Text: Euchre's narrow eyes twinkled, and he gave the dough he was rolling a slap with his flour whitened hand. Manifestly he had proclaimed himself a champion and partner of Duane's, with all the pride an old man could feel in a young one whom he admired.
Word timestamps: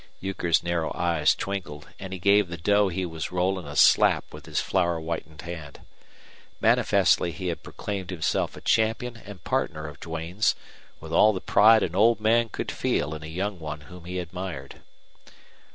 Euchre's 0.19 0.63
narrow 0.63 0.91
eyes 0.95 1.35
twinkled, 1.35 1.87
and 1.99 2.11
he 2.11 2.17
gave 2.17 2.47
the 2.47 2.57
dough 2.57 2.87
he 2.87 3.05
was 3.05 3.31
rolling 3.31 3.67
a 3.67 3.75
slap 3.75 4.33
with 4.33 4.47
his 4.47 4.59
flour 4.59 4.99
whitened 4.99 5.43
hand. 5.43 5.81
Manifestly 6.59 7.31
he 7.31 7.49
had 7.49 7.61
proclaimed 7.61 8.09
himself 8.09 8.57
a 8.57 8.61
champion 8.61 9.17
and 9.17 9.43
partner 9.43 9.87
of 9.87 9.99
Duane's, 9.99 10.55
with 10.99 11.13
all 11.13 11.33
the 11.33 11.39
pride 11.39 11.83
an 11.83 11.93
old 11.95 12.19
man 12.19 12.49
could 12.49 12.71
feel 12.71 13.13
in 13.13 13.21
a 13.21 13.27
young 13.27 13.59
one 13.59 13.81
whom 13.81 14.05
he 14.05 14.17
admired. 14.17 14.81